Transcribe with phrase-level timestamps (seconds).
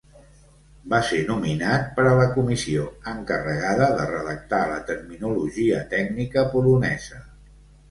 [0.93, 7.25] Va ser nominat per a la comissió encarregada de redactar la terminologia tècnica polonesa.